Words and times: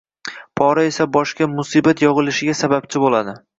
Pora 0.59 0.85
esa 0.91 1.07
boshga 1.17 1.49
musibat 1.53 2.03
yog‘ilishiga 2.07 2.59
sababchi 2.65 3.07
bo‘ladi. 3.07 3.41